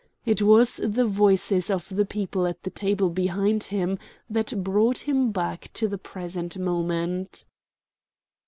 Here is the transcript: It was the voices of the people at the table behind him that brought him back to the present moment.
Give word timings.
It 0.25 0.41
was 0.41 0.77
the 0.83 1.05
voices 1.05 1.69
of 1.69 1.87
the 1.89 2.05
people 2.07 2.47
at 2.47 2.63
the 2.63 2.71
table 2.71 3.11
behind 3.11 3.65
him 3.65 3.99
that 4.31 4.63
brought 4.63 5.07
him 5.07 5.31
back 5.31 5.71
to 5.73 5.87
the 5.87 5.99
present 5.99 6.57
moment. 6.57 7.45